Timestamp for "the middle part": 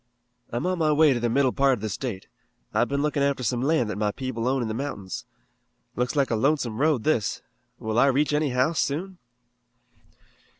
1.19-1.73